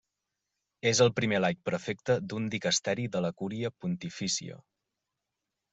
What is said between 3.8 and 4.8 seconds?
Pontifícia.